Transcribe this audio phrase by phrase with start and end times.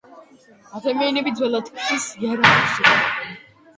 [0.79, 3.37] ადამიანები ძველად ქვის იარაღებს იყენებდნენ.